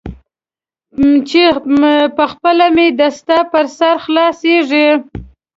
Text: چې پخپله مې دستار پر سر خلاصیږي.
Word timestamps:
چې 1.29 1.41
پخپله 2.17 2.67
مې 2.75 2.87
دستار 2.99 3.43
پر 3.51 3.65
سر 3.77 3.95
خلاصیږي. 4.05 4.87